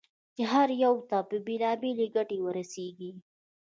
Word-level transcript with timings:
چې 0.35 0.43
هر 0.51 0.67
یوه 0.83 1.01
ته 1.09 1.17
بېلابېلې 1.45 2.07
ګټې 2.15 2.37
ورسېږي. 2.41 3.11